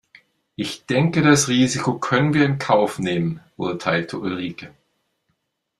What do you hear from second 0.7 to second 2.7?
denke das Risiko können wir in